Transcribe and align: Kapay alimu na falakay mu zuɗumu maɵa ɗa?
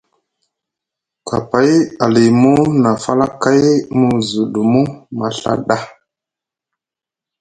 Kapay 1.27 1.71
alimu 2.03 2.53
na 2.81 2.91
falakay 3.03 3.63
mu 3.97 4.07
zuɗumu 4.29 4.81
maɵa 5.17 5.51
ɗa? 5.67 5.77